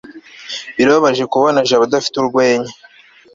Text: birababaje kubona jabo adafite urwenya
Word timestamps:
birababaje 0.75 1.23
kubona 1.33 1.59
jabo 1.67 1.83
adafite 1.87 2.15
urwenya 2.17 2.73